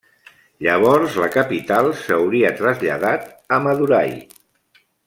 Llavors 0.67 1.17
la 1.25 1.29
capital 1.35 1.91
s'hauria 2.01 2.53
traslladat 2.63 3.31
a 3.59 3.63
Madurai. 3.69 4.15